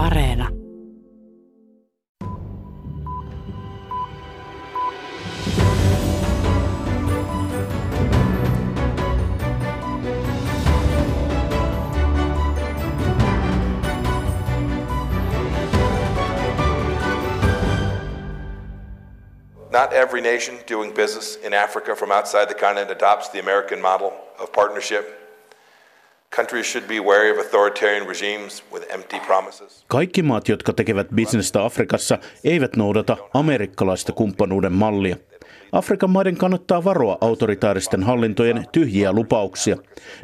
[0.00, 0.48] Areena.
[19.70, 24.14] Not every nation doing business in Africa from outside the continent adopts the American model
[24.40, 25.29] of partnership.
[29.86, 35.16] Kaikki maat, jotka tekevät bisnestä Afrikassa, eivät noudata amerikkalaista kumppanuuden mallia.
[35.72, 39.76] Afrikan maiden kannattaa varoa autoritaaristen hallintojen tyhjiä lupauksia.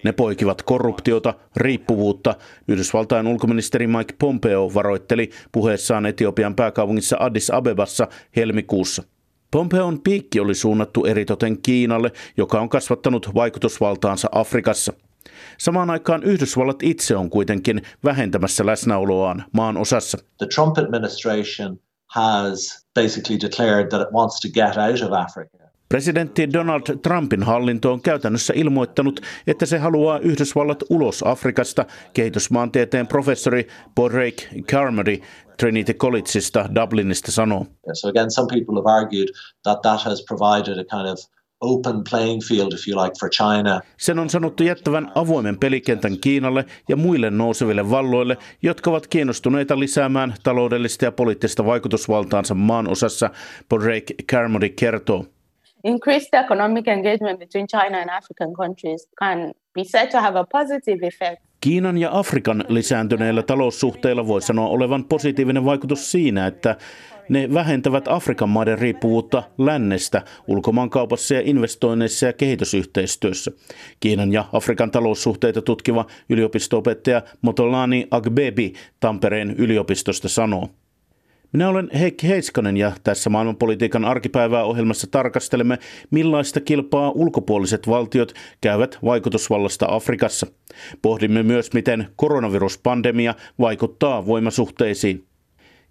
[0.05, 2.35] Ne poikivat korruptiota, riippuvuutta.
[2.69, 9.03] Yhdysvaltain ulkoministeri Mike Pompeo varoitteli puheessaan Etiopian pääkaupungissa Addis Abebassa helmikuussa.
[9.51, 14.93] Pompeon piikki oli suunnattu eritoten Kiinalle, joka on kasvattanut vaikutusvaltaansa Afrikassa.
[15.59, 20.19] Samaan aikaan Yhdysvallat itse on kuitenkin vähentämässä läsnäoloaan maan osassa.
[20.39, 25.57] The Trump administration has basically declared that it wants to get out of Africa.
[25.89, 33.67] Presidentti Donald Trumpin hallinto on käytännössä ilmoittanut, että se haluaa Yhdysvallat ulos Afrikasta, kehitysmaantieteen professori
[33.95, 34.37] Padraig
[34.71, 35.19] Carmody
[35.59, 37.67] Trinity Collegeista Dublinista sanoo.
[37.93, 39.29] So again, some people have argued
[39.63, 41.19] that that has provided a kind of
[41.61, 43.81] open playing field, if you like, for China.
[43.97, 50.35] Sen on sanottu jättävän avoimen pelikentän Kiinalle ja muille nouseville valloille, jotka ovat kiinnostuneita lisäämään
[50.43, 53.31] taloudellista ja poliittista vaikutusvaltaansa maan osassa,
[53.69, 55.25] Padraig Carmody kertoo.
[55.85, 61.07] Increased economic engagement between China and African countries can be said to have a positive
[61.07, 66.77] effect Kiinan ja Afrikan lisääntyneillä taloussuhteilla voi sanoa olevan positiivinen vaikutus siinä, että
[67.29, 73.53] ne vähentävät Afrikan maiden riippuvuutta lännestä ulkomaankaupassa ja investoinneissa ja kehitysyhteistyössä.
[74.01, 80.69] Kiinan ja Afrikan taloussuhteita tutkiva yliopisto-opettaja Motolani Agbebi Tampereen yliopistosta sanoo.
[81.53, 85.79] Minä olen Heikki Heiskanen ja tässä maailmanpolitiikan arkipäivää ohjelmassa tarkastelemme,
[86.11, 90.47] millaista kilpaa ulkopuoliset valtiot käyvät vaikutusvallasta Afrikassa.
[91.03, 95.27] Pohdimme myös, miten koronaviruspandemia vaikuttaa voimasuhteisiin.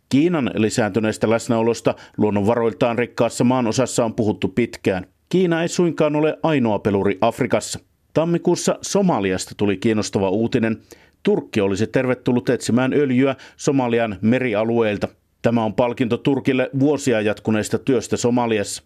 [0.09, 5.05] Kiinan lisääntyneestä läsnäolosta luonnonvaroiltaan rikkaassa maan osassa on puhuttu pitkään.
[5.29, 7.79] Kiina ei suinkaan ole ainoa peluri Afrikassa.
[8.13, 10.77] Tammikuussa Somaliasta tuli kiinnostava uutinen.
[11.23, 15.07] Turkki olisi tervetullut etsimään öljyä Somalian merialueilta–
[15.45, 18.83] Tämä on palkinto Turkille vuosia jatkuneesta työstä Somaliassa.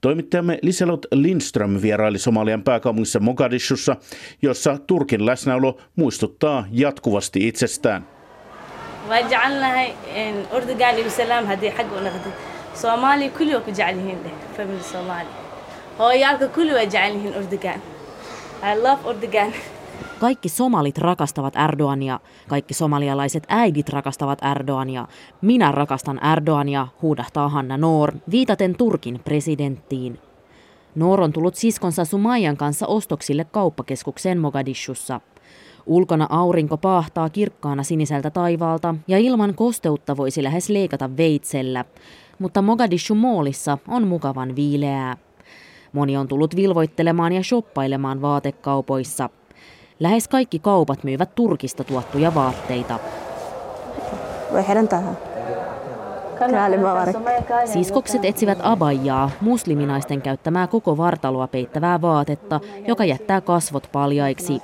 [0.00, 3.96] Toimittajamme Liselot Lindström vieraili Somalian pääkaupungissa Mogadishussa,
[4.42, 8.17] jossa Turkin läsnäolo muistuttaa jatkuvasti itsestään.
[18.62, 19.52] I love Erdogan.
[20.20, 25.06] Kaikki somalit rakastavat Erdoania, kaikki somalialaiset äidit rakastavat Erdoania.
[25.40, 30.18] Minä rakastan Erdoania, huudahtaa Hanna Noor, viitaten Turkin presidenttiin.
[30.94, 35.20] Noor on tullut siskonsa Sumaijan kanssa ostoksille kauppakeskukseen Mogadishussa.
[35.88, 41.84] Ulkona aurinko paahtaa kirkkaana siniseltä taivaalta ja ilman kosteutta voisi lähes leikata veitsellä,
[42.38, 45.16] mutta Mogadishu moolissa on mukavan viileää.
[45.92, 49.30] Moni on tullut vilvoittelemaan ja shoppailemaan vaatekaupoissa–
[50.00, 52.98] Lähes kaikki kaupat myyvät Turkista tuottuja vaatteita.
[57.64, 64.62] Siskokset etsivät abajaa, musliminaisten käyttämää koko vartaloa peittävää vaatetta, joka jättää kasvot paljaiksi.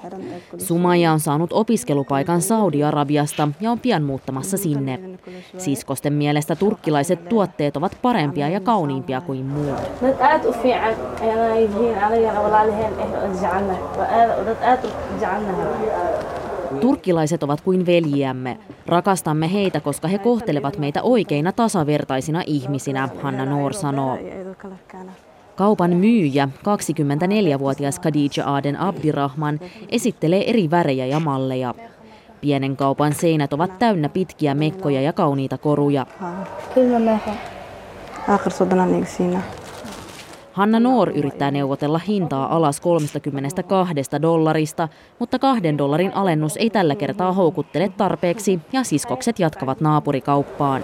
[0.58, 5.00] Sumaja on saanut opiskelupaikan Saudi-Arabiasta ja on pian muuttamassa sinne.
[5.58, 9.80] Siskosten mielestä turkkilaiset tuotteet ovat parempia ja kauniimpia kuin muut.
[16.80, 18.58] Turkkilaiset ovat kuin veljiämme.
[18.86, 24.18] Rakastamme heitä, koska he kohtelevat meitä oikeina tasavertaisina ihmisinä, Hanna Noor sanoo.
[25.56, 31.74] Kaupan myyjä, 24-vuotias Khadija Aden Abdirahman, esittelee eri värejä ja malleja.
[32.40, 36.06] Pienen kaupan seinät ovat täynnä pitkiä mekkoja ja kauniita koruja.
[40.54, 47.32] Hanna Noor yrittää neuvotella hintaa alas 32 dollarista, mutta kahden dollarin alennus ei tällä kertaa
[47.32, 50.82] houkuttele tarpeeksi ja siskokset jatkavat naapurikauppaan.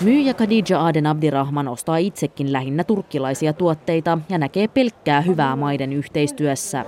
[0.00, 6.84] Myyjä Khadija Aden Abdirahman ostaa itsekin lähinnä turkkilaisia tuotteita ja näkee pelkkää hyvää maiden yhteistyössä.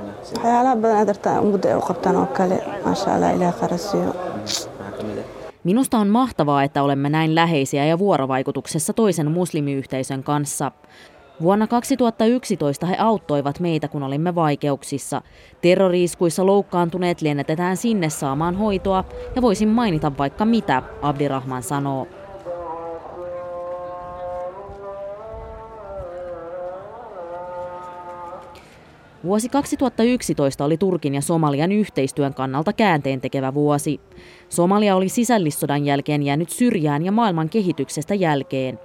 [5.66, 10.72] Minusta on mahtavaa, että olemme näin läheisiä ja vuorovaikutuksessa toisen muslimiyhteisön kanssa.
[11.42, 15.22] Vuonna 2011 he auttoivat meitä, kun olimme vaikeuksissa.
[15.60, 19.04] Terroriiskuissa loukkaantuneet lennätetään sinne saamaan hoitoa,
[19.36, 22.06] ja voisin mainita vaikka mitä, Abdirahman sanoo.
[29.24, 34.00] Vuosi 2011 oli Turkin ja Somalian yhteistyön kannalta käänteen tekevä vuosi.
[34.48, 38.78] Somalia oli sisällissodan jälkeen jäänyt syrjään ja maailman kehityksestä jälkeen.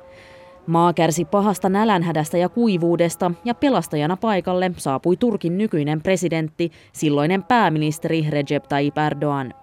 [0.68, 8.25] Maa kärsi pahasta nälänhädästä ja kuivuudesta ja pelastajana paikalle saapui Turkin nykyinen presidentti, silloinen pääministeri
[8.30, 9.54] Recep Tayyip Erdogan.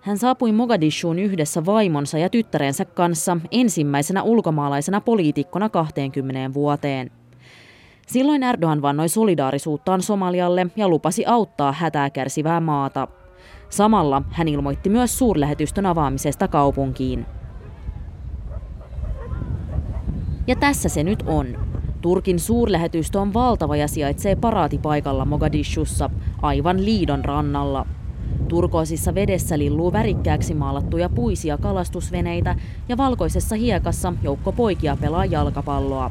[0.00, 7.10] Hän saapui Mogadishuun yhdessä vaimonsa ja tyttärensä kanssa ensimmäisenä ulkomaalaisena poliitikkona 20 vuoteen.
[8.06, 13.08] Silloin Erdogan vannoi solidaarisuuttaan Somalialle ja lupasi auttaa hätää kärsivää maata.
[13.72, 17.26] Samalla hän ilmoitti myös suurlähetystön avaamisesta kaupunkiin.
[20.46, 21.46] Ja tässä se nyt on.
[22.00, 26.10] Turkin suurlähetystö on valtava ja sijaitsee paraatipaikalla Mogadishussa,
[26.42, 27.86] aivan liidon rannalla.
[28.48, 32.56] Turkoisissa vedessä lilluu värikkääksi maalattuja puisia kalastusveneitä
[32.88, 36.10] ja valkoisessa hiekassa joukko poikia pelaa jalkapalloa.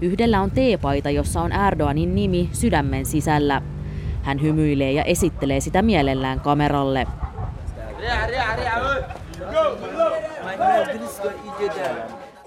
[0.00, 3.62] Yhdellä on teepaita, jossa on Erdoganin nimi sydämen sisällä.
[4.28, 7.06] Hän hymyilee ja esittelee sitä mielellään kameralle.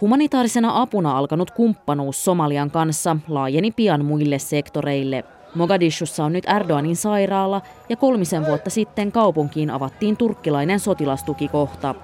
[0.02, 5.24] Humanitaarisena apuna alkanut kumppanuus Somalian kanssa laajeni pian muille sektoreille.
[5.56, 11.96] Mogadishussa on nyt Erdoganin sairaala ja kolmisen vuotta sitten kaupunkiin avattiin turkkilainen sotilastukikohta.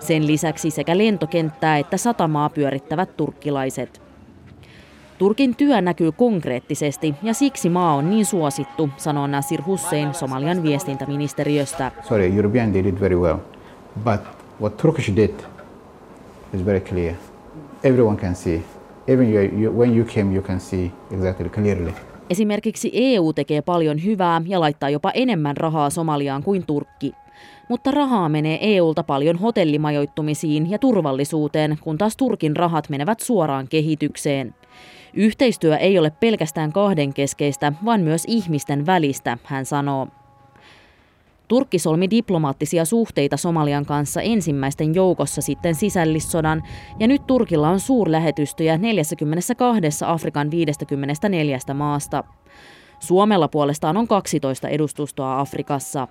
[0.00, 4.05] Sen lisäksi sekä lentokenttää että satamaa pyörittävät turkkilaiset.
[5.18, 11.92] Turkin työ näkyy konkreettisesti ja siksi maa on niin suosittu, sanoo Nasir Hussein Somalian viestintäministeriöstä.
[12.08, 13.36] Sorry, European did it very well,
[14.04, 14.20] but
[14.60, 15.30] what Turkish did
[16.54, 17.14] is very clear.
[17.84, 18.62] Everyone can see.
[19.08, 21.92] Even you, you, when you came, you can see exactly clearly.
[22.30, 27.12] Esimerkiksi EU tekee paljon hyvää ja laittaa jopa enemmän rahaa Somaliaan kuin Turkki.
[27.68, 34.54] Mutta rahaa menee EUlta paljon hotellimajoittumisiin ja turvallisuuteen, kun taas Turkin rahat menevät suoraan kehitykseen.
[35.16, 40.08] Yhteistyö ei ole pelkästään kahdenkeskeistä, vaan myös ihmisten välistä, hän sanoo.
[41.48, 46.62] Turkki solmi diplomaattisia suhteita Somalian kanssa ensimmäisten joukossa sitten sisällissodan,
[46.98, 52.24] ja nyt Turkilla on suurlähetystöjä 42 Afrikan 54 maasta.
[53.00, 56.08] Suomella puolestaan on 12 edustustoa Afrikassa.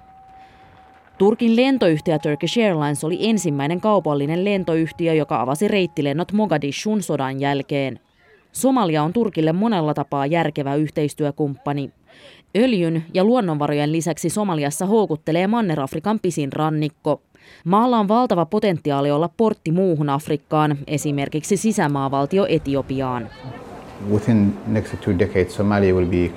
[1.17, 7.99] Turkin lentoyhtiö Turkish Airlines oli ensimmäinen kaupallinen lentoyhtiö, joka avasi reittilennot Mogadishun sodan jälkeen.
[8.55, 11.91] Somalia on Turkille monella tapaa järkevä yhteistyökumppani.
[12.57, 17.21] Öljyn ja luonnonvarojen lisäksi Somaliassa houkuttelee Manner-Afrikan pisin rannikko.
[17.65, 23.29] Maalla on valtava potentiaali olla portti muuhun Afrikkaan, esimerkiksi sisämaavaltio Etiopiaan.
[24.11, 26.31] Within next two decades, Somalia will be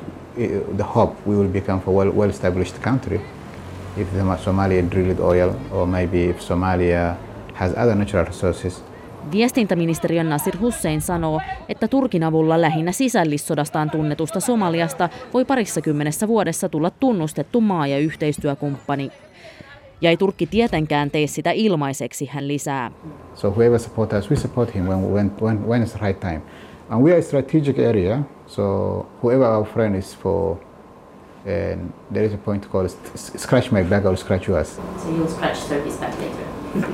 [0.76, 1.10] the hub.
[1.26, 3.20] We will become a well, well-established country.
[3.96, 4.08] If
[4.44, 7.14] Somalia drilled oil, or maybe if Somalia
[7.54, 8.84] has other natural resources,
[9.32, 16.68] Viestintäministeriön Nasir Hussein sanoo, että Turkin avulla lähinnä sisällissodastaan tunnetusta Somaliasta voi parissa kymmenessä vuodessa
[16.68, 19.12] tulla tunnustettu maa- ja yhteistyökumppani.
[20.00, 22.90] Ja ei Turkki tietenkään tee sitä ilmaiseksi, hän lisää.
[23.34, 26.40] So whoever support us, we support him when, when, when, when it's the right time.
[26.90, 28.62] And we are a strategic area, so
[29.22, 30.56] whoever our friend is for,
[31.46, 34.78] and there is a point called scratch my back or scratch yours.
[35.02, 36.88] So you'll scratch Turkey's back later.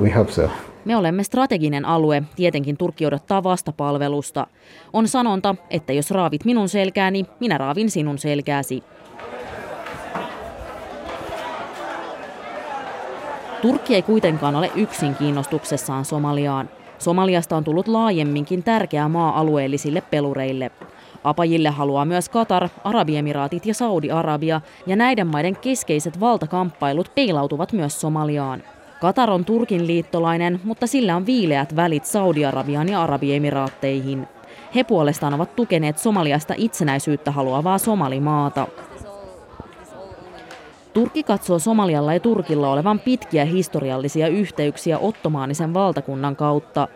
[0.00, 0.50] we hope so.
[0.84, 4.46] Me olemme strateginen alue, tietenkin Turkki odottaa vastapalvelusta.
[4.92, 8.82] On sanonta, että jos raavit minun selkääni, minä raavin sinun selkääsi.
[13.62, 16.70] Turkki ei kuitenkaan ole yksin kiinnostuksessaan Somaliaan.
[16.98, 20.70] Somaliasta on tullut laajemminkin tärkeä maa alueellisille pelureille.
[21.24, 28.62] Apajille haluaa myös Katar, Arabiemiraatit ja Saudi-Arabia, ja näiden maiden keskeiset valtakamppailut peilautuvat myös Somaliaan.
[29.00, 34.28] Katar on Turkin liittolainen, mutta sillä on viileät välit Saudi-Arabiaan ja Arabiemiraatteihin.
[34.74, 38.66] He puolestaan ovat tukeneet Somaliasta itsenäisyyttä haluavaa Somalimaata.
[40.92, 46.88] Turkki katsoo Somalialla ja Turkilla olevan pitkiä historiallisia yhteyksiä ottomaanisen valtakunnan kautta.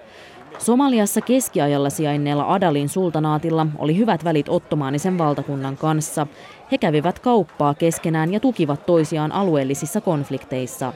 [0.58, 6.26] Somaliassa keskiajalla sijainneella Adalin sultanaatilla oli hyvät välit ottomaanisen valtakunnan kanssa.
[6.72, 10.92] He kävivät kauppaa keskenään ja tukivat toisiaan alueellisissa konflikteissa.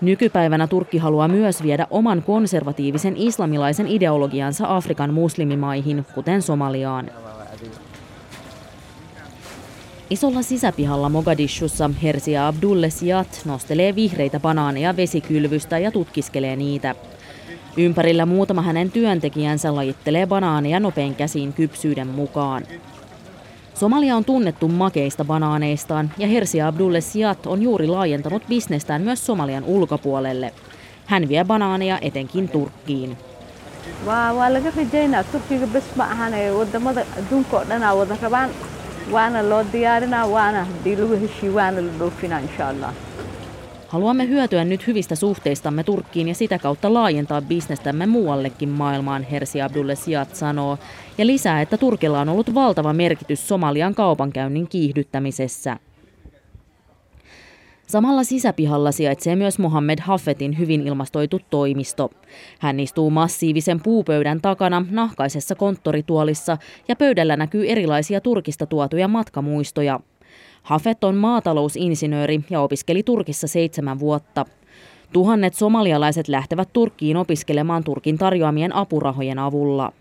[0.00, 7.10] Nykypäivänä Turkki haluaa myös viedä oman konservatiivisen islamilaisen ideologiansa Afrikan muslimimaihin, kuten Somaliaan.
[10.10, 16.94] Isolla sisäpihalla Mogadishussa Hersia Abdulle Siat nostelee vihreitä banaaneja vesikylvystä ja tutkiskelee niitä.
[17.76, 22.62] Ympärillä muutama hänen työntekijänsä lajittelee banaaneja nopein käsiin kypsyyden mukaan.
[23.78, 29.64] Somalia on tunnettu makeista banaaneistaan ja Hersi Abdulle Siat on juuri laajentanut bisnestään myös Somalian
[29.64, 30.52] ulkopuolelle.
[31.06, 33.16] Hän vie banaaneja etenkin Turkkiin.
[34.06, 34.34] waa
[43.88, 49.94] Haluamme hyötyä nyt hyvistä suhteistamme Turkkiin ja sitä kautta laajentaa bisnestämme muuallekin maailmaan, Hersi Abdulle
[49.94, 50.78] Siat sanoo,
[51.18, 55.76] ja lisää, että Turkilla on ollut valtava merkitys Somalian kaupankäynnin kiihdyttämisessä.
[57.86, 62.10] Samalla sisäpihalla sijaitsee myös Mohammed Hafetin hyvin ilmastoitu toimisto.
[62.58, 70.00] Hän istuu massiivisen puupöydän takana nahkaisessa konttorituolissa ja pöydällä näkyy erilaisia Turkista tuotuja matkamuistoja.
[70.62, 74.44] Hafet on maatalousinsinööri ja opiskeli Turkissa seitsemän vuotta.
[75.12, 79.92] Tuhannet somalialaiset lähtevät Turkkiin opiskelemaan Turkin tarjoamien apurahojen avulla.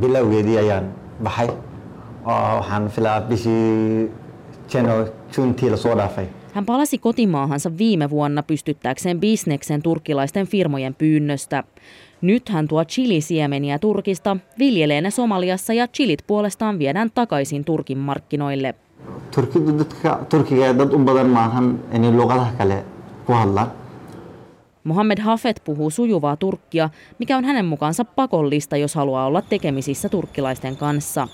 [0.00, 1.48] bilowgeedii ayaan baxay
[2.26, 4.10] waxaan filaa bishii
[5.70, 6.26] lasoo dhaafay
[6.56, 11.64] Hän palasi kotimaahansa viime vuonna pystyttääkseen bisneksen turkkilaisten firmojen pyynnöstä.
[12.20, 18.74] Nyt hän tuo chilisiemeniä Turkista, viljelee ne Somaliassa ja chilit puolestaan viedään takaisin Turkin markkinoille.
[23.26, 23.72] ku hadlaan
[24.84, 30.76] Mohammed Hafet puhuu sujuvaa turkkia, mikä on hänen mukaansa pakollista, jos haluaa olla tekemisissä turkkilaisten
[30.76, 31.28] kanssa.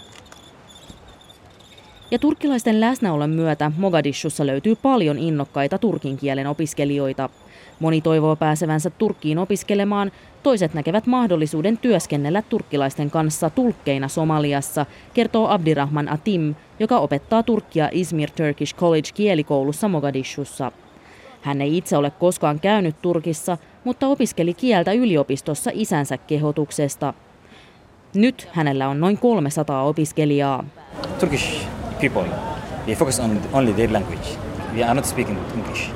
[2.12, 7.28] Ja turkkilaisten läsnäolon myötä Mogadishussa löytyy paljon innokkaita turkin kielen opiskelijoita.
[7.81, 16.09] Moni toivoo pääsevänsä Turkkiin opiskelemaan, toiset näkevät mahdollisuuden työskennellä turkkilaisten kanssa tulkkeina Somaliassa, kertoo Abdirahman
[16.09, 20.73] Atim, joka opettaa turkkia Izmir Turkish College kielikoulussa Mogadishussa.
[21.42, 27.14] Hän ei itse ole koskaan käynyt Turkissa, mutta opiskeli kieltä yliopistossa isänsä kehotuksesta.
[28.14, 30.64] Nyt hänellä on noin 300 opiskelijaa.
[31.21, 31.66] Turkish
[32.02, 32.26] people,
[32.87, 34.38] they focus on only their language.
[34.75, 35.90] We are not speaking English.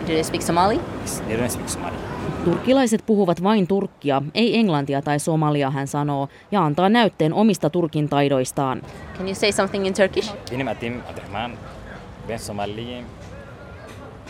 [0.00, 0.80] Do they speak Somali?
[1.00, 1.96] Yes, They don't speak Somali.
[2.44, 8.08] Turkkilaiset puhuvat vain turkkia, ei englantia tai somalia, hän sanoo, ja antaa näytteen omista turkin
[8.08, 8.82] taidoistaan.
[9.16, 10.34] Can you say something in Turkish?
[10.50, 11.58] Benim adim Abdurrahman,
[12.26, 13.04] ben Somali.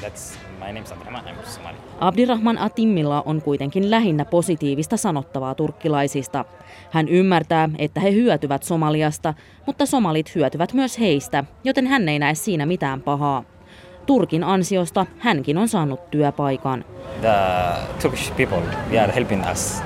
[0.01, 1.77] That's my name is Abdurrahman, I'm Somali.
[2.01, 6.45] Abdirahman Atimmilla on kuitenkin lähinnä positiivista sanottavaa turkkilaisista.
[6.91, 9.35] Hän ymmärtää, että he hyötyvät Somaliasta,
[9.67, 13.45] mutta somalit hyötyvät myös heistä, joten hän ei näe siinä mitään pahaa.
[14.07, 16.85] Turkin ansiosta hänkin on saanut työpaikan.
[17.21, 17.31] The
[18.03, 19.83] Turkish people, they are helping us.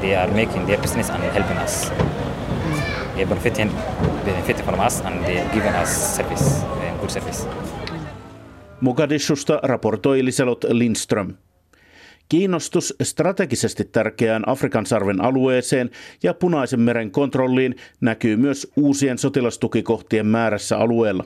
[0.00, 1.92] They are making their business and helping us.
[3.14, 3.70] They benefiting,
[4.24, 7.63] benefit from us and they giving us service, uh, good service.
[8.80, 11.34] Mogadishusta raportoi Liselot Lindström.
[12.28, 15.90] Kiinnostus strategisesti tärkeään Afrikan sarven alueeseen
[16.22, 21.24] ja Punaisen meren kontrolliin näkyy myös uusien sotilastukikohtien määrässä alueella.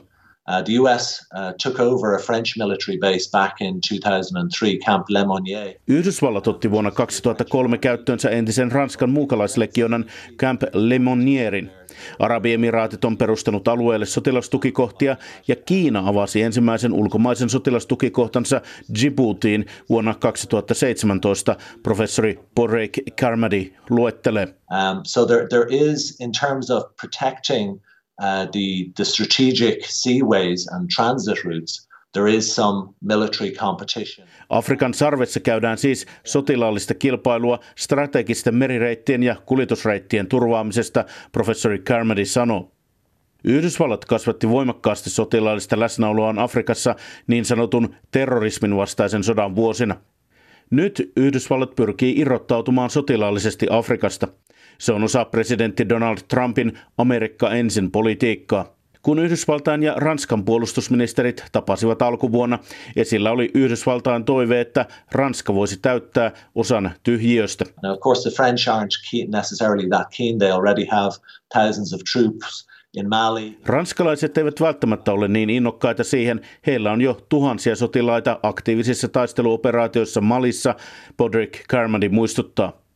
[0.49, 5.73] Uh, the US uh, took over a French military base back in 2003, Camp Lemonnier.
[5.87, 10.05] Yhdysvallat otti vuonna 2003 käyttöönsä entisen Ranskan muukalaislegionan
[10.37, 11.78] Camp Lemonnierin.
[12.19, 18.61] Arabiemiraatit on perustanut alueelle sotilastukikohtia ja Kiina avasi ensimmäisen ulkomaisen sotilastukikohtansa
[18.93, 24.45] Djiboutiin vuonna 2017, professori Porek Karmadi luettelee.
[24.45, 27.81] Um, so there, there is, in terms of protecting
[28.21, 34.27] uh, the, the strategic seaways and transit routes, there is some military competition.
[34.49, 42.71] Afrikan sarvessa käydään siis sotilaallista kilpailua strategisten merireittien ja kuljetusreittien turvaamisesta, professori Carmody sanoo.
[43.43, 46.95] Yhdysvallat kasvatti voimakkaasti sotilaallista läsnäoloaan Afrikassa
[47.27, 49.95] niin sanotun terrorismin vastaisen sodan vuosina.
[50.69, 54.27] Nyt Yhdysvallat pyrkii irrottautumaan sotilaallisesti Afrikasta.
[54.77, 58.78] Se on osa presidentti Donald Trumpin Amerikka ensin politiikkaa.
[59.01, 62.59] Kun Yhdysvaltain ja Ranskan puolustusministerit tapasivat alkuvuonna,
[62.95, 67.65] esillä oli Yhdysvaltain toive, että Ranska voisi täyttää osan tyhjiöstä.
[67.83, 70.37] Now, of course, the French aren't necessarily that keen.
[70.37, 71.11] They already have
[71.53, 72.69] thousands of troops.
[73.65, 76.41] Ranskalaiset eivät välttämättä ole niin innokkaita siihen.
[76.67, 80.75] Heillä on jo tuhansia sotilaita aktiivisissa taisteluoperaatioissa Malissa,
[81.17, 82.88] Podrick Carmody muistuttaa.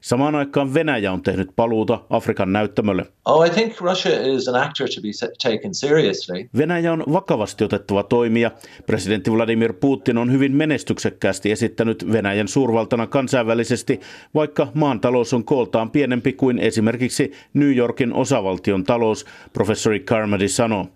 [0.00, 3.06] Samaan aikaan Venäjä on tehnyt paluuta Afrikan näyttämölle.
[3.24, 5.08] Oh, I think Russia is an actor to be
[5.50, 6.48] taken seriously.
[6.56, 8.50] Venäjä on vakavasti otettava toimija.
[8.86, 14.00] Presidentti Vladimir Putin on hyvin menestyksekkäästi esittänyt Venäjän suurvaltana kansainvälisesti,
[14.34, 20.86] vaikka maan talous on kooltaan pienempi kuin esimerkiksi New Yorkin osavaltion talous, professori Carmody sanoo.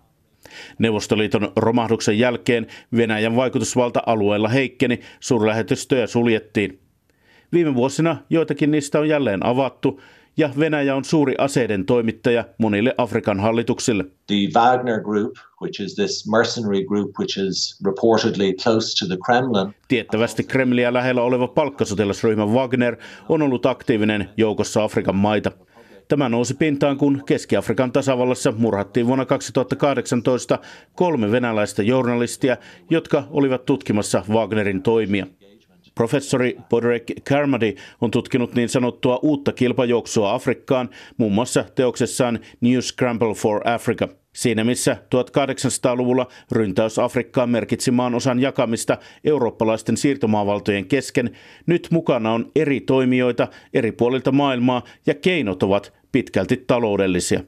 [0.79, 2.67] Neuvostoliiton romahduksen jälkeen
[2.97, 6.80] Venäjän vaikutusvalta alueella heikkeni, suurlähetystöjä suljettiin.
[7.53, 10.01] Viime vuosina joitakin niistä on jälleen avattu
[10.37, 14.03] ja Venäjä on suuri aseiden toimittaja monille Afrikan hallituksille.
[14.27, 19.75] The Wagner Group, which is this mercenary group which is reportedly close to the Kremlin.
[19.87, 22.95] Tiettävästi Kremliä lähellä oleva palkkasotilasryhmä Wagner
[23.29, 25.51] on ollut aktiivinen joukossa Afrikan maita.
[26.07, 30.59] Tämä nousi pintaan, kun Keski-Afrikan tasavallassa murhattiin vuonna 2018
[30.95, 32.57] kolme venäläistä journalistia,
[32.89, 35.27] jotka olivat tutkimassa Wagnerin toimia.
[35.95, 43.33] Professori Podrek Karmady on tutkinut niin sanottua uutta kilpajuoksua Afrikkaan, muun muassa teoksessaan New Scramble
[43.33, 44.07] for Africa.
[44.33, 51.31] Siinä missä 1800-luvulla ryntäys Afrikkaan merkitsi maan osan jakamista eurooppalaisten siirtomaavaltojen kesken,
[51.65, 57.43] nyt mukana on eri toimijoita eri puolilta maailmaa ja keinot ovat pitkälti taloudellisia.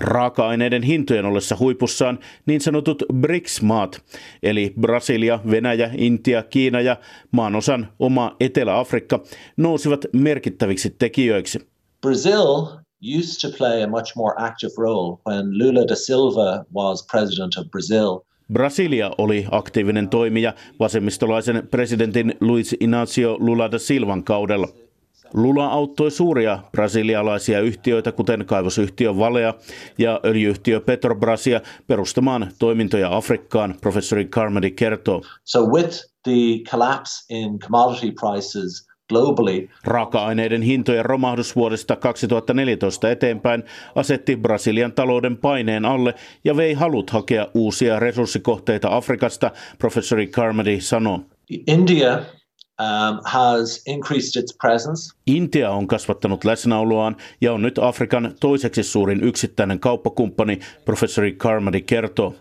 [0.00, 4.02] Raaka-aineiden hintojen ollessa huipussaan niin sanotut BRICS-maat,
[4.42, 6.96] eli Brasilia, Venäjä, Intia, Kiina ja
[7.30, 9.20] maanosan oma Etelä-Afrikka,
[9.56, 11.58] nousivat merkittäviksi tekijöiksi.
[12.00, 12.80] Brazil
[13.18, 17.70] used to play a much more active role when Lula da Silva was president of
[17.70, 18.20] Brazil.
[18.52, 24.68] Brasilia oli aktiivinen toimija vasemmistolaisen presidentin Luiz Inácio Lula da Silvan kaudella.
[25.34, 29.54] Lula auttoi suuria brasilialaisia yhtiöitä, kuten kaivosyhtiö Valea
[29.98, 35.22] ja öljyyhtiö Petrobrasia, perustamaan toimintoja Afrikkaan, professori Carmody kertoo.
[35.44, 38.90] So with the collapse in commodity prices
[39.84, 47.46] Raaka-aineiden hintojen romahdus vuodesta 2014 eteenpäin asetti Brasilian talouden paineen alle ja vei halut hakea
[47.54, 51.20] uusia resurssikohteita Afrikasta, professori Carmody sanoo.
[51.66, 52.18] India
[53.24, 55.14] has increased its presence.
[55.26, 62.34] Intia on kasvattanut läsnäoloaan ja on nyt Afrikan toiseksi suurin yksittäinen kauppakumppani, professori Carmody kertoo.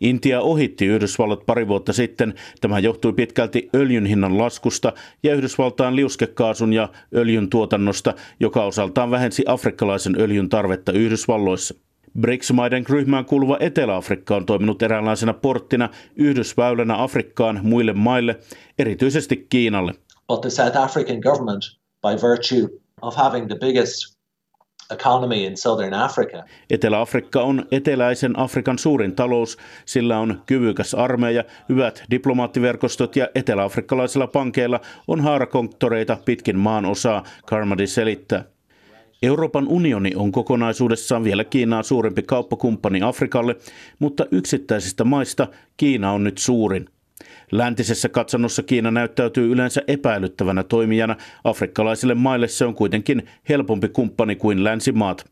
[0.00, 2.34] Intia ohitti Yhdysvallat pari vuotta sitten.
[2.60, 9.44] Tämä johtui pitkälti öljyn hinnan laskusta ja Yhdysvaltain liuskekaasun ja öljyn tuotannosta, joka osaltaan vähensi
[9.46, 11.74] afrikkalaisen öljyn tarvetta Yhdysvalloissa.
[12.18, 18.38] BRICS-maiden ryhmään kuuluva Etelä-Afrikka on toiminut eräänlaisena porttina Yhdysväylänä Afrikkaan muille maille,
[18.78, 19.92] erityisesti Kiinalle.
[20.28, 21.62] But the South African government,
[22.02, 24.20] by virtue of having the biggest
[24.90, 26.44] economy in southern Africa.
[26.70, 34.80] Etelä-Afrikka on eteläisen Afrikan suurin talous, sillä on kyvykäs armeija, hyvät diplomaattiverkostot ja eteläafrikkalaisilla pankeilla
[35.08, 38.44] on haarakonttoreita pitkin maan osaa, Carmody selittää.
[39.22, 43.56] Euroopan unioni on kokonaisuudessaan vielä Kiinaa suurempi kauppakumppani Afrikalle,
[43.98, 46.88] mutta yksittäisistä maista Kiina on nyt suurin.
[47.52, 51.16] Läntisessä katsannossa Kiina näyttäytyy yleensä epäilyttävänä toimijana.
[51.44, 55.30] Afrikkalaisille maille se on kuitenkin helpompi kumppani kuin länsimaat.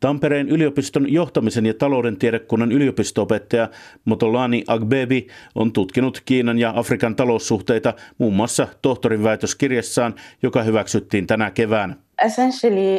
[0.00, 3.68] Tampereen yliopiston johtamisen ja talouden tiedekunnan yliopisto-opettaja
[4.04, 11.50] Motolani Agbebi on tutkinut Kiinan ja Afrikan taloussuhteita muun muassa tohtorin väitöskirjassaan, joka hyväksyttiin tänä
[11.50, 12.05] keväänä.
[12.24, 12.98] Essentially,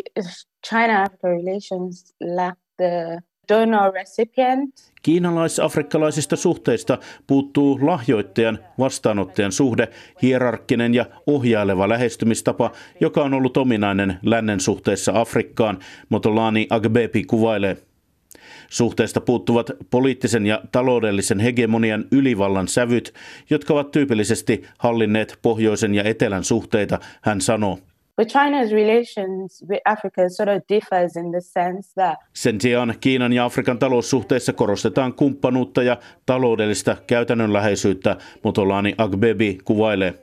[0.69, 4.69] China-Africa relations lack the donor-recipient
[5.01, 9.87] Kiinalais-afrikkalaisista suhteista puuttuu lahjoittajan vastaanottajan suhde,
[10.21, 17.77] hierarkkinen ja ohjaileva lähestymistapa, joka on ollut ominainen lännen suhteessa Afrikkaan, Motolani Agbepi kuvailee.
[18.69, 23.13] Suhteesta puuttuvat poliittisen ja taloudellisen hegemonian ylivallan sävyt,
[23.49, 27.79] jotka ovat tyypillisesti hallinneet pohjoisen ja etelän suhteita, hän sanoo.
[28.17, 33.33] But China's relations with Africa sort of differs in the sense that Sen sijaan Kiinan
[33.33, 40.13] ja Afrikan taloussuhteissa korostetaan kumppanuutta ja taloudellista käytännönläheisyyttä, Motolani Agbebi kuvailee.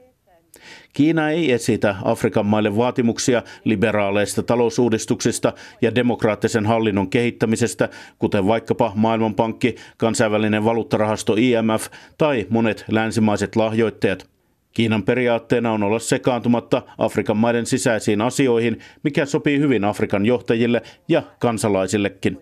[0.92, 5.52] Kiina ei esitä Afrikan maille vaatimuksia liberaaleista talousuudistuksista
[5.83, 11.87] ja demokraattisen hallinnon kehittämisestä, kuten vaikkapa Maailmanpankki, kansainvälinen valuuttarahasto IMF
[12.18, 14.26] tai monet länsimaiset lahjoittajat–
[14.75, 21.23] Kiinan periaatteena on olla sekaantumatta Afrikan maiden sisäisiin asioihin, mikä sopii hyvin Afrikan johtajille ja
[21.39, 22.39] kansalaisillekin.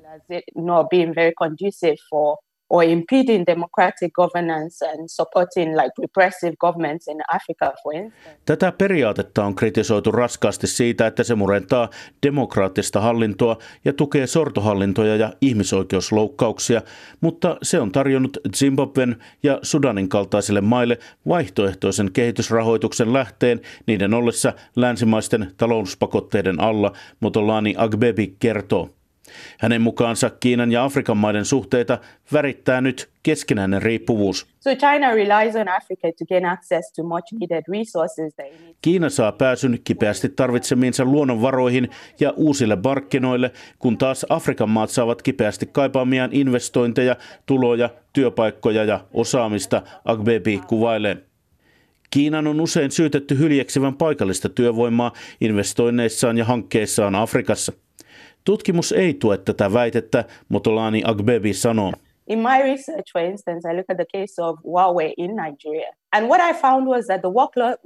[0.56, 0.86] not
[2.72, 8.36] or impeding democratic governance and supporting like repressive governments in Africa, for instance.
[8.44, 11.88] Tätä periaatetta on kritisoitu raskaasti siitä, että se murentaa
[12.22, 16.82] demokraattista hallintoa ja tukee sortohallintoja ja ihmisoikeusloukkauksia,
[17.20, 25.52] mutta se on tarjonnut Zimbabwen ja Sudanin kaltaisille maille vaihtoehtoisen kehitysrahoituksen lähteen niiden ollessa länsimaisten
[25.56, 28.88] talouspakotteiden alla, Motolani Agbebi kertoo.
[29.58, 31.98] Hänen mukaansa Kiinan ja Afrikan maiden suhteita
[32.32, 34.46] värittää nyt keskinäinen riippuvuus.
[34.60, 38.46] So China relies on Africa to gain access to much needed resources that
[38.82, 45.66] Kiina saa pääsyn kipeästi tarvitsemiinsa luonnonvaroihin ja uusille markkinoille, kun taas Afrikan maat saavat kipeästi
[45.66, 51.16] kaipaamiaan investointeja, tuloja, työpaikkoja ja osaamista, Agbebi kuvailee.
[52.10, 57.72] Kiinan on usein syytetty hyljeksivän paikallista työvoimaa investoinneissaan ja hankkeissaan Afrikassa.
[58.44, 61.92] Tutkimus ei tue tätä väitettä, Motolani Agbebi sanoo.
[62.26, 65.92] In my research, for instance, I look at the case of Huawei in Nigeria.
[66.12, 67.30] And what I found was that the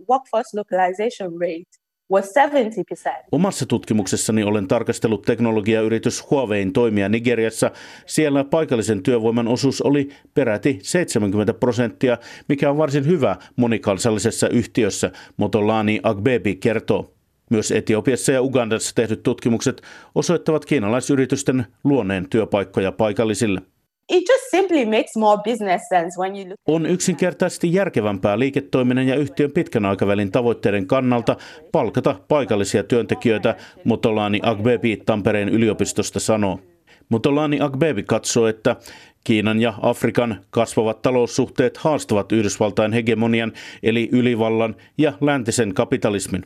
[0.09, 1.71] workforce localization rate
[2.11, 3.25] was 70%.
[3.33, 7.71] Omassa tutkimuksessani olen tarkastellut teknologiayritys Huawein toimia Nigeriassa.
[8.07, 16.01] Siellä paikallisen työvoiman osuus oli peräti 70 prosenttia, mikä on varsin hyvä monikansallisessa yhtiössä, Motolani
[16.03, 17.16] Agbebi kertoo.
[17.51, 19.83] Myös Etiopiassa ja Ugandassa tehdyt tutkimukset
[20.15, 23.63] osoittavat kiinalaisyritysten luoneen työpaikkoja paikallisille.
[24.09, 29.17] It just simply makes more business sense when you look On yksinkertaisesti järkevämpää liiketoiminnan ja
[29.17, 31.37] yhtiön pitkän aikavälin tavoitteiden kannalta
[31.73, 36.61] palkata paikallisia työntekijöitä, Motolani Agbebi Tampereen yliopistosta sanoo.
[37.09, 38.77] Motolani Agbebi katsoo, että
[39.25, 46.43] Kiinan ja Afrikan kasvavat taloussuhteet haastavat Yhdysvaltain hegemonian eli ylivallan ja läntisen kapitalismin.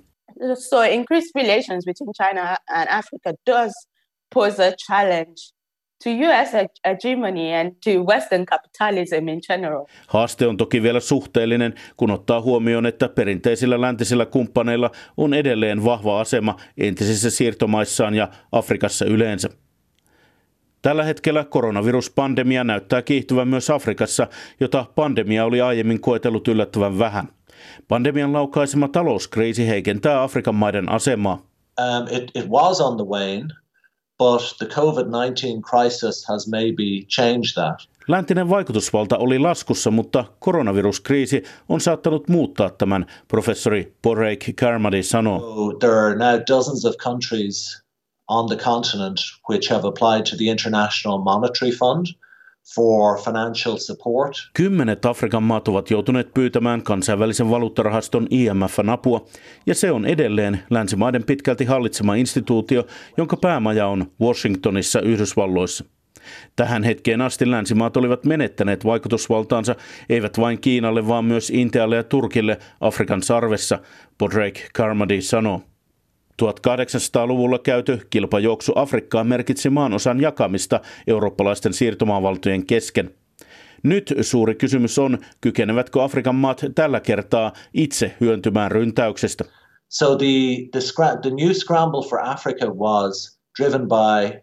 [0.54, 3.72] So increased relations between China and Africa does
[4.34, 5.52] pose a challenge
[6.04, 6.52] to US
[6.84, 9.86] hegemony and to Western capitalism in general.
[10.06, 16.20] Haaste on toki vielä suhteellinen, kun ottaa huomioon, että perinteisillä läntisillä kumppaneilla on edelleen vahva
[16.20, 19.48] asema entisissä siirtomaissaan ja Afrikassa yleensä.
[20.82, 24.26] Tällä hetkellä koronaviruspandemia näyttää kiihtyvän myös Afrikassa,
[24.60, 27.28] jota pandemia oli aiemmin koetellut yllättävän vähän.
[27.88, 31.42] Pandemian laukaisema talouskriisi heikentää Afrikan maiden asemaa.
[31.78, 33.48] Um, it, it was on the wane,
[34.18, 37.88] but the COVID 19 crisis has maybe changed that.
[38.08, 45.38] Läntinen vaikutusvalta oli laskussa, mutta koronaviruskriisi on saattanut muuttaa tämän, professori Poreik Karmadi sanoo.
[45.40, 47.82] So there are now dozens of countries
[48.28, 49.18] on the continent
[49.50, 52.06] which have applied to the International Monetary Fund
[54.54, 59.24] Kymmenet Afrikan maat ovat joutuneet pyytämään kansainvälisen valuuttarahaston IMFn apua,
[59.66, 65.84] ja se on edelleen länsimaiden pitkälti hallitsema instituutio, jonka päämaja on Washingtonissa Yhdysvalloissa.
[66.56, 69.76] Tähän hetkeen asti länsimaat olivat menettäneet vaikutusvaltaansa
[70.08, 73.78] eivät vain Kiinalle, vaan myös Intialle ja Turkille Afrikan sarvessa,
[74.18, 75.62] Podrek Karmadi sanoo.
[76.42, 83.14] 1800-luvulla käyty kilpajuoksu Afrikkaan merkitsi maanosan jakamista eurooppalaisten siirtomaavaltojen kesken.
[83.82, 89.44] Nyt suuri kysymys on, kykenevätkö Afrikan maat tällä kertaa itse hyöntymään ryntäyksestä.
[89.88, 90.26] So the,
[90.72, 90.80] the,
[91.22, 94.40] the new scramble for Africa was driven by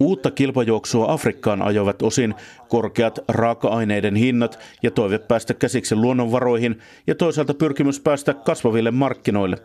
[0.00, 2.34] Uutta kilpajuoksua Afrikkaan ajoivat osin
[2.68, 9.56] korkeat raaka-aineiden hinnat ja toive päästä käsiksi luonnonvaroihin ja toisaalta pyrkimys päästä kasvaville markkinoille.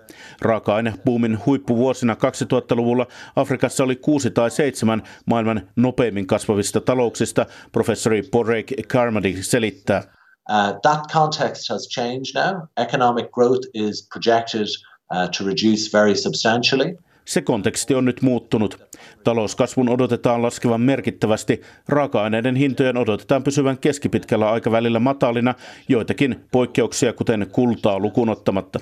[0.41, 9.43] Raaka-ainebuumin huippuvuosina 2000-luvulla Afrikassa oli kuusi tai seitsemän maailman nopeimmin kasvavista talouksista, professori Porek Karmadi
[9.43, 10.03] selittää.
[10.49, 12.67] Uh, that context has changed now.
[12.77, 14.67] Economic growth is projected
[15.15, 16.97] uh, to reduce very substantially.
[17.25, 18.79] Se konteksti on nyt muuttunut.
[19.23, 25.53] Talouskasvun odotetaan laskevan merkittävästi, raaka-aineiden hintojen odotetaan pysyvän keskipitkällä aikavälillä matalina,
[25.89, 28.79] joitakin poikkeuksia kuten kultaa lukunottamatta.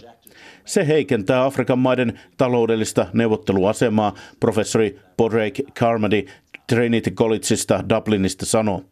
[0.66, 6.26] Se heikentää Afrikan maiden taloudellista neuvotteluasemaa, professori Podreik Carmody
[6.68, 8.84] Trinity Collegeista Dublinista sanoo.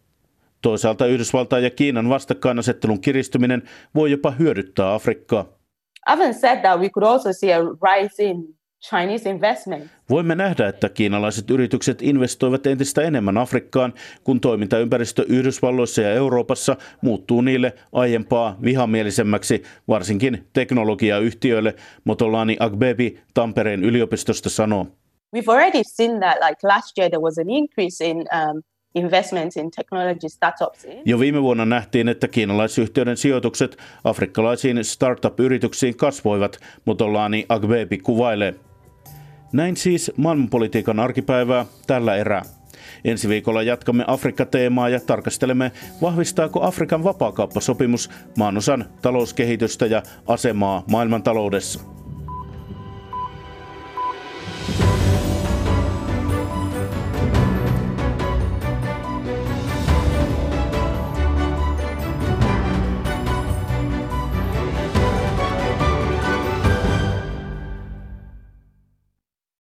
[0.61, 3.63] Toisaalta Yhdysvaltain ja Kiinan vastakkainasettelun kiristyminen
[3.95, 5.45] voi jopa hyödyttää Afrikkaa.
[6.31, 7.59] Said that, we could also see a
[8.81, 9.35] Chinese.
[10.09, 17.41] Voimme nähdä, että kiinalaiset yritykset investoivat entistä enemmän Afrikkaan, kun toimintaympäristö Yhdysvalloissa ja Euroopassa muuttuu
[17.41, 24.87] niille aiempaa vihamielisemmäksi, varsinkin teknologiayhtiöille, Motolani Agbebi Tampereen yliopistosta sanoo.
[25.35, 28.61] We've already seen that, like last year there was an increase in um,
[28.95, 30.87] investments in technology startups.
[31.05, 38.55] Jo viime vuonna nähtiin, että kiinalaisyhtiöiden sijoitukset afrikkalaisiin startup-yrityksiin kasvoivat, Motolani Agbebi kuvailee.
[39.51, 42.41] Näin siis maailmanpolitiikan arkipäivää tällä erää.
[43.05, 51.79] Ensi viikolla jatkamme Afrikka-teemaa ja tarkastelemme, vahvistaako Afrikan vapaakauppasopimus maanosan talouskehitystä ja asemaa maailmantaloudessa.